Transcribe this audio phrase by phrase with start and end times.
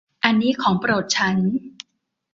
[0.23, 1.37] อันนี้ของโปรดฉัน